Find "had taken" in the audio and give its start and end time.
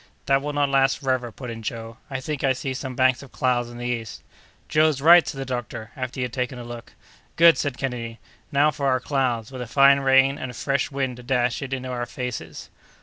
6.23-6.57